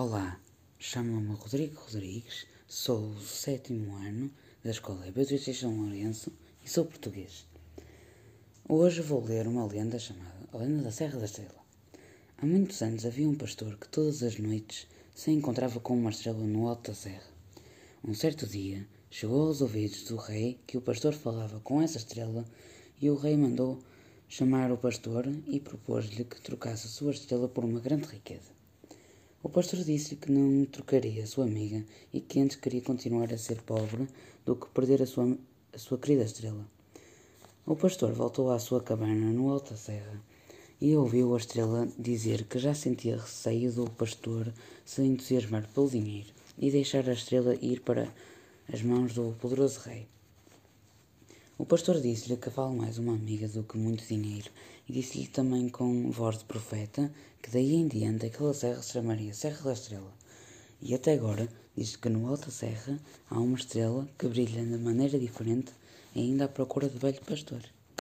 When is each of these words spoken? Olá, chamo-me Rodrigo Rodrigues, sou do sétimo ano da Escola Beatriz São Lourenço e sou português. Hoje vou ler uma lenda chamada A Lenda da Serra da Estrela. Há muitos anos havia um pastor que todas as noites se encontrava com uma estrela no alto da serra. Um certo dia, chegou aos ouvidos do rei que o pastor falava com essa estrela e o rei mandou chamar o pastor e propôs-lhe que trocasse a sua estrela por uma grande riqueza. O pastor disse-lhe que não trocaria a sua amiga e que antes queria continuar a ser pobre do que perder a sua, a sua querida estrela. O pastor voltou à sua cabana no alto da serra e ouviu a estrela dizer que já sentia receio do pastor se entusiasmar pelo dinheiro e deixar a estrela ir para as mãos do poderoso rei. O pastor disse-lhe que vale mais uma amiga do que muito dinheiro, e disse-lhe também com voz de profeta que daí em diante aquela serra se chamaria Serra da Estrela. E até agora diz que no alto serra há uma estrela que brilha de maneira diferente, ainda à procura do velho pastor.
Olá, 0.00 0.40
chamo-me 0.78 1.34
Rodrigo 1.34 1.74
Rodrigues, 1.80 2.46
sou 2.68 3.14
do 3.14 3.20
sétimo 3.20 3.96
ano 3.96 4.30
da 4.62 4.70
Escola 4.70 5.10
Beatriz 5.10 5.58
São 5.58 5.76
Lourenço 5.76 6.32
e 6.64 6.70
sou 6.70 6.84
português. 6.84 7.44
Hoje 8.68 9.02
vou 9.02 9.24
ler 9.24 9.48
uma 9.48 9.66
lenda 9.66 9.98
chamada 9.98 10.38
A 10.52 10.58
Lenda 10.58 10.84
da 10.84 10.92
Serra 10.92 11.18
da 11.18 11.24
Estrela. 11.24 11.64
Há 12.40 12.46
muitos 12.46 12.80
anos 12.80 13.04
havia 13.04 13.28
um 13.28 13.34
pastor 13.34 13.76
que 13.76 13.88
todas 13.88 14.22
as 14.22 14.38
noites 14.38 14.86
se 15.16 15.32
encontrava 15.32 15.80
com 15.80 15.98
uma 15.98 16.10
estrela 16.10 16.44
no 16.44 16.68
alto 16.68 16.92
da 16.92 16.94
serra. 16.94 17.32
Um 18.04 18.14
certo 18.14 18.46
dia, 18.46 18.86
chegou 19.10 19.48
aos 19.48 19.60
ouvidos 19.60 20.04
do 20.04 20.14
rei 20.14 20.60
que 20.64 20.78
o 20.78 20.80
pastor 20.80 21.12
falava 21.12 21.58
com 21.58 21.82
essa 21.82 21.98
estrela 21.98 22.44
e 23.02 23.10
o 23.10 23.16
rei 23.16 23.36
mandou 23.36 23.80
chamar 24.28 24.70
o 24.70 24.78
pastor 24.78 25.26
e 25.48 25.58
propôs-lhe 25.58 26.24
que 26.24 26.40
trocasse 26.40 26.86
a 26.86 26.88
sua 26.88 27.10
estrela 27.10 27.48
por 27.48 27.64
uma 27.64 27.80
grande 27.80 28.06
riqueza. 28.06 28.57
O 29.48 29.50
pastor 29.50 29.82
disse-lhe 29.82 30.20
que 30.20 30.30
não 30.30 30.66
trocaria 30.66 31.24
a 31.24 31.26
sua 31.26 31.46
amiga 31.46 31.82
e 32.12 32.20
que 32.20 32.38
antes 32.38 32.58
queria 32.58 32.82
continuar 32.82 33.32
a 33.32 33.38
ser 33.38 33.62
pobre 33.62 34.06
do 34.44 34.54
que 34.54 34.68
perder 34.68 35.00
a 35.00 35.06
sua, 35.06 35.38
a 35.72 35.78
sua 35.78 35.96
querida 35.96 36.24
estrela. 36.24 36.68
O 37.64 37.74
pastor 37.74 38.12
voltou 38.12 38.50
à 38.50 38.58
sua 38.58 38.82
cabana 38.82 39.32
no 39.32 39.50
alto 39.50 39.70
da 39.70 39.78
serra 39.78 40.22
e 40.78 40.94
ouviu 40.94 41.34
a 41.34 41.38
estrela 41.38 41.88
dizer 41.98 42.44
que 42.44 42.58
já 42.58 42.74
sentia 42.74 43.16
receio 43.16 43.72
do 43.72 43.88
pastor 43.88 44.52
se 44.84 45.00
entusiasmar 45.00 45.66
pelo 45.72 45.88
dinheiro 45.88 46.28
e 46.58 46.70
deixar 46.70 47.08
a 47.08 47.14
estrela 47.14 47.54
ir 47.54 47.80
para 47.80 48.06
as 48.70 48.82
mãos 48.82 49.14
do 49.14 49.34
poderoso 49.40 49.80
rei. 49.80 50.06
O 51.60 51.66
pastor 51.66 52.00
disse-lhe 52.00 52.36
que 52.36 52.50
vale 52.50 52.76
mais 52.76 52.98
uma 52.98 53.14
amiga 53.14 53.48
do 53.48 53.64
que 53.64 53.76
muito 53.76 54.06
dinheiro, 54.06 54.48
e 54.88 54.92
disse-lhe 54.92 55.26
também 55.26 55.68
com 55.68 56.08
voz 56.08 56.38
de 56.38 56.44
profeta 56.44 57.12
que 57.42 57.50
daí 57.50 57.74
em 57.74 57.88
diante 57.88 58.26
aquela 58.26 58.54
serra 58.54 58.80
se 58.80 58.92
chamaria 58.92 59.34
Serra 59.34 59.64
da 59.64 59.72
Estrela. 59.72 60.14
E 60.80 60.94
até 60.94 61.14
agora 61.14 61.48
diz 61.76 61.96
que 61.96 62.08
no 62.08 62.28
alto 62.28 62.52
serra 62.52 62.96
há 63.28 63.40
uma 63.40 63.58
estrela 63.58 64.08
que 64.16 64.28
brilha 64.28 64.64
de 64.64 64.78
maneira 64.78 65.18
diferente, 65.18 65.72
ainda 66.14 66.44
à 66.44 66.48
procura 66.48 66.88
do 66.88 67.00
velho 67.00 67.20
pastor. 67.22 67.62